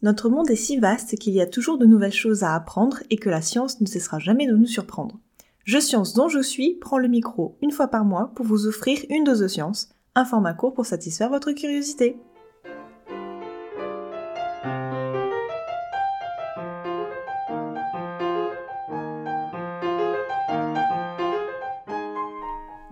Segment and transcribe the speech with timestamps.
[0.00, 3.16] Notre monde est si vaste qu'il y a toujours de nouvelles choses à apprendre et
[3.16, 5.18] que la science ne cessera jamais de nous surprendre.
[5.64, 9.00] Je Science dont je suis prend le micro une fois par mois pour vous offrir
[9.10, 12.16] une dose de science, un format court pour satisfaire votre curiosité.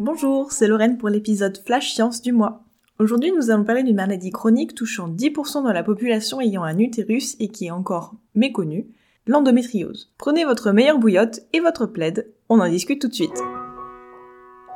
[0.00, 2.66] Bonjour, c'est Lorraine pour l'épisode Flash Science du mois.
[2.99, 7.37] Aujourd'hui, nous allons parler d'une maladie chronique touchant 10% de la population ayant un utérus
[7.41, 8.87] et qui est encore méconnue,
[9.27, 10.15] l'endométriose.
[10.16, 13.43] Prenez votre meilleure bouillotte et votre plaid, on en discute tout de suite.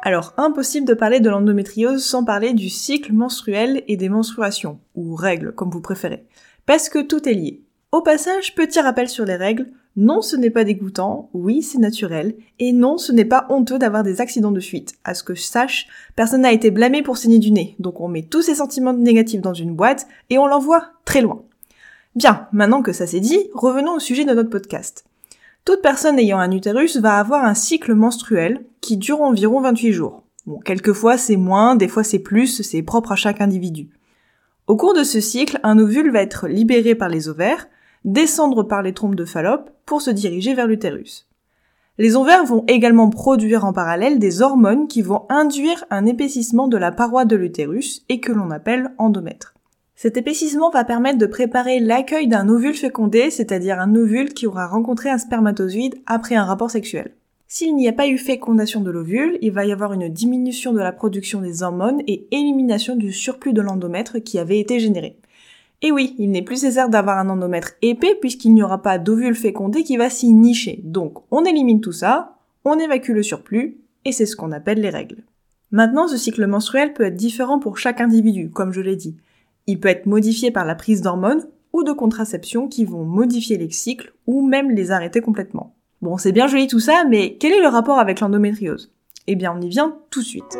[0.02, 5.14] Alors, impossible de parler de l'endométriose sans parler du cycle menstruel et des menstruations, ou
[5.14, 6.26] règles comme vous préférez,
[6.66, 7.62] parce que tout est lié.
[7.90, 12.34] Au passage, petit rappel sur les règles, non, ce n'est pas dégoûtant, oui, c'est naturel,
[12.58, 14.94] et non, ce n'est pas honteux d'avoir des accidents de fuite.
[15.04, 18.08] À ce que je sache, personne n'a été blâmé pour saigner du nez, donc on
[18.08, 21.42] met tous ces sentiments négatifs dans une boîte et on l'envoie très loin.
[22.14, 25.04] Bien, maintenant que ça c'est dit, revenons au sujet de notre podcast.
[25.64, 30.22] Toute personne ayant un utérus va avoir un cycle menstruel qui dure environ 28 jours.
[30.46, 33.90] Bon, quelquefois c'est moins, des fois c'est plus, c'est propre à chaque individu.
[34.66, 37.68] Au cours de ce cycle, un ovule va être libéré par les ovaires,
[38.04, 41.26] descendre par les trompes de Fallope pour se diriger vers l'utérus.
[41.98, 46.78] Les ovaires vont également produire en parallèle des hormones qui vont induire un épaississement de
[46.78, 49.54] la paroi de l'utérus et que l'on appelle endomètre.
[49.96, 54.66] Cet épaississement va permettre de préparer l'accueil d'un ovule fécondé, c'est-à-dire un ovule qui aura
[54.66, 57.12] rencontré un spermatozoïde après un rapport sexuel.
[57.48, 60.78] S'il n'y a pas eu fécondation de l'ovule, il va y avoir une diminution de
[60.78, 65.18] la production des hormones et élimination du surplus de l'endomètre qui avait été généré.
[65.82, 69.34] Et oui, il n'est plus nécessaire d'avoir un endomètre épais puisqu'il n'y aura pas d'ovule
[69.34, 70.80] fécondé qui va s'y nicher.
[70.84, 74.90] Donc on élimine tout ça, on évacue le surplus, et c'est ce qu'on appelle les
[74.90, 75.24] règles.
[75.70, 79.16] Maintenant, ce cycle menstruel peut être différent pour chaque individu, comme je l'ai dit.
[79.66, 83.70] Il peut être modifié par la prise d'hormones ou de contraception qui vont modifier les
[83.70, 85.74] cycles ou même les arrêter complètement.
[86.02, 88.92] Bon, c'est bien joli tout ça, mais quel est le rapport avec l'endométriose?
[89.26, 90.58] Eh bien, on y vient tout de suite.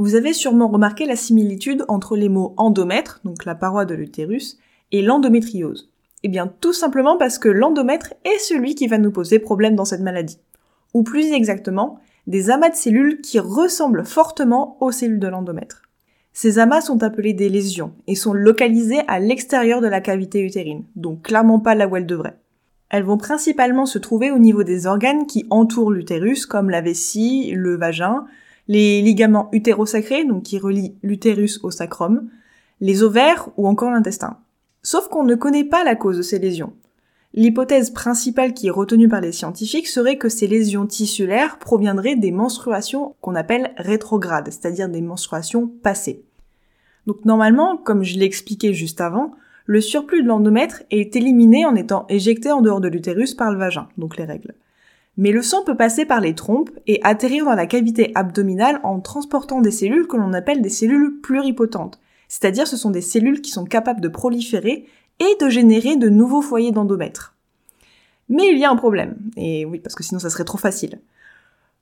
[0.00, 4.58] Vous avez sûrement remarqué la similitude entre les mots endomètre, donc la paroi de l'utérus,
[4.92, 5.90] et l'endométriose.
[6.22, 9.84] Eh bien, tout simplement parce que l'endomètre est celui qui va nous poser problème dans
[9.84, 10.38] cette maladie.
[10.94, 15.82] Ou plus exactement, des amas de cellules qui ressemblent fortement aux cellules de l'endomètre.
[16.32, 20.84] Ces amas sont appelés des lésions et sont localisées à l'extérieur de la cavité utérine,
[20.96, 22.38] donc clairement pas là où elles devraient.
[22.88, 27.52] Elles vont principalement se trouver au niveau des organes qui entourent l'utérus, comme la vessie,
[27.54, 28.24] le vagin,
[28.70, 32.30] les ligaments utérosacrés, donc qui relient l'utérus au sacrum,
[32.80, 34.38] les ovaires ou encore l'intestin.
[34.84, 36.72] Sauf qu'on ne connaît pas la cause de ces lésions.
[37.34, 42.30] L'hypothèse principale qui est retenue par les scientifiques serait que ces lésions tissulaires proviendraient des
[42.30, 46.22] menstruations qu'on appelle rétrogrades, c'est-à-dire des menstruations passées.
[47.08, 49.32] Donc normalement, comme je l'ai expliqué juste avant,
[49.66, 53.58] le surplus de l'endomètre est éliminé en étant éjecté en dehors de l'utérus par le
[53.58, 54.54] vagin, donc les règles.
[55.20, 59.00] Mais le sang peut passer par les trompes et atterrir dans la cavité abdominale en
[59.00, 62.00] transportant des cellules que l'on appelle des cellules pluripotentes.
[62.26, 64.86] C'est-à-dire ce sont des cellules qui sont capables de proliférer
[65.18, 67.36] et de générer de nouveaux foyers d'endomètre.
[68.30, 69.18] Mais il y a un problème.
[69.36, 71.02] Et oui, parce que sinon ça serait trop facile.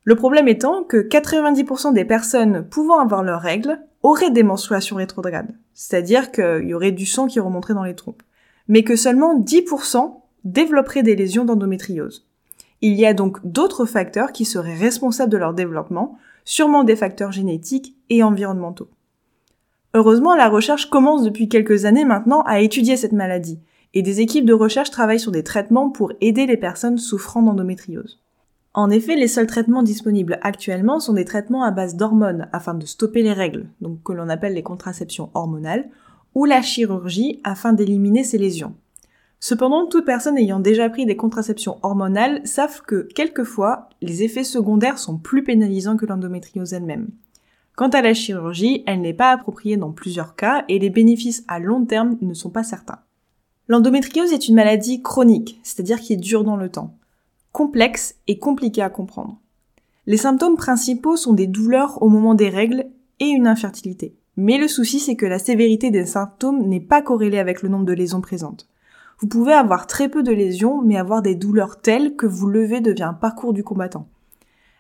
[0.02, 5.54] Le problème étant que 90% des personnes pouvant avoir leurs règles auraient des menstruations rétrogrades.
[5.74, 8.24] C'est-à-dire qu'il y aurait du sang qui remonterait dans les trompes.
[8.66, 12.27] Mais que seulement 10% développeraient des lésions d'endométriose.
[12.80, 17.32] Il y a donc d'autres facteurs qui seraient responsables de leur développement, sûrement des facteurs
[17.32, 18.88] génétiques et environnementaux.
[19.94, 23.58] Heureusement, la recherche commence depuis quelques années maintenant à étudier cette maladie,
[23.94, 28.20] et des équipes de recherche travaillent sur des traitements pour aider les personnes souffrant d'endométriose.
[28.74, 32.86] En effet, les seuls traitements disponibles actuellement sont des traitements à base d'hormones afin de
[32.86, 35.88] stopper les règles, donc que l'on appelle les contraceptions hormonales,
[36.34, 38.74] ou la chirurgie afin d'éliminer ces lésions.
[39.40, 44.98] Cependant, toute personne ayant déjà pris des contraceptions hormonales savent que, quelquefois, les effets secondaires
[44.98, 47.08] sont plus pénalisants que l'endométriose elle-même.
[47.76, 51.60] Quant à la chirurgie, elle n'est pas appropriée dans plusieurs cas et les bénéfices à
[51.60, 52.98] long terme ne sont pas certains.
[53.68, 56.96] L'endométriose est une maladie chronique, c'est-à-dire qui dure dans le temps,
[57.52, 59.38] complexe et compliquée à comprendre.
[60.06, 62.86] Les symptômes principaux sont des douleurs au moment des règles
[63.20, 64.16] et une infertilité.
[64.36, 67.84] Mais le souci, c'est que la sévérité des symptômes n'est pas corrélée avec le nombre
[67.84, 68.68] de lésions présentes.
[69.20, 72.80] Vous pouvez avoir très peu de lésions, mais avoir des douleurs telles que vous levez
[72.80, 74.08] devient un parcours du combattant.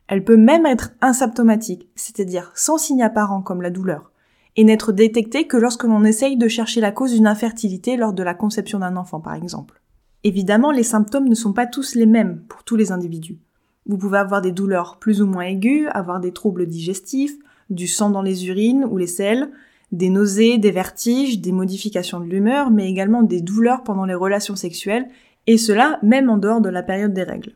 [0.06, 4.12] Elle peut même être asymptomatique, c'est-à-dire sans signe apparent comme la douleur,
[4.54, 8.22] et n'être détectée que lorsque l'on essaye de chercher la cause d'une infertilité lors de
[8.22, 9.82] la conception d'un enfant par exemple.
[10.24, 13.38] Évidemment, les symptômes ne sont pas tous les mêmes pour tous les individus.
[13.86, 17.36] Vous pouvez avoir des douleurs plus ou moins aiguës, avoir des troubles digestifs,
[17.70, 19.50] du sang dans les urines ou les selles,
[19.92, 24.56] des nausées, des vertiges, des modifications de l'humeur, mais également des douleurs pendant les relations
[24.56, 25.08] sexuelles,
[25.46, 27.54] et cela même en dehors de la période des règles.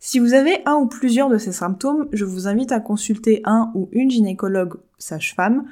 [0.00, 3.72] Si vous avez un ou plusieurs de ces symptômes, je vous invite à consulter un
[3.74, 5.64] ou une gynécologue sage-femme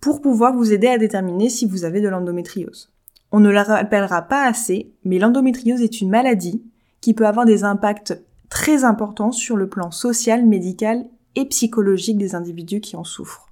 [0.00, 2.92] pour pouvoir vous aider à déterminer si vous avez de l'endométriose.
[3.32, 6.62] On ne la rappellera pas assez, mais l'endométriose est une maladie
[7.00, 8.16] qui peut avoir des impacts
[8.48, 13.49] très importants sur le plan social, médical et psychologique des individus qui en souffrent.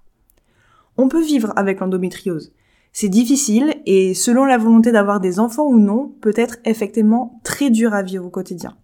[0.98, 2.52] On peut vivre avec l'endométriose.
[2.92, 7.70] C'est difficile et selon la volonté d'avoir des enfants ou non, peut être effectivement très
[7.70, 8.76] dur à vivre au quotidien.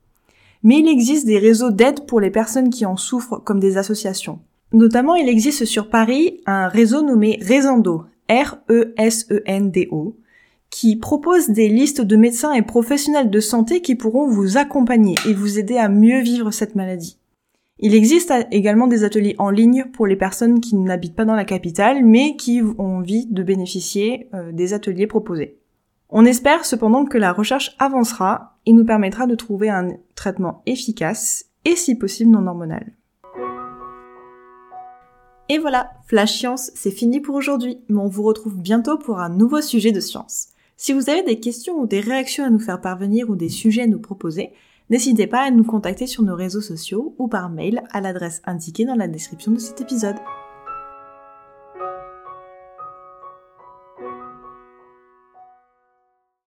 [0.63, 4.39] Mais il existe des réseaux d'aide pour les personnes qui en souffrent comme des associations.
[4.73, 10.17] Notamment, il existe sur Paris un réseau nommé Resendo, R-E-S-E-N-D-O,
[10.71, 15.35] qui propose des listes de médecins et professionnels de santé qui pourront vous accompagner et
[15.35, 17.19] vous aider à mieux vivre cette maladie.
[17.81, 21.45] Il existe également des ateliers en ligne pour les personnes qui n'habitent pas dans la
[21.45, 25.59] capitale mais qui ont envie de bénéficier euh, des ateliers proposés.
[26.09, 31.47] On espère cependant que la recherche avancera et nous permettra de trouver un traitement efficace
[31.65, 32.93] et si possible non hormonal.
[35.49, 39.29] Et voilà, Flash Science, c'est fini pour aujourd'hui, mais on vous retrouve bientôt pour un
[39.29, 40.49] nouveau sujet de science.
[40.77, 43.83] Si vous avez des questions ou des réactions à nous faire parvenir ou des sujets
[43.83, 44.53] à nous proposer,
[44.91, 48.85] n'hésitez pas à nous contacter sur nos réseaux sociaux ou par mail à l'adresse indiquée
[48.85, 50.17] dans la description de cet épisode.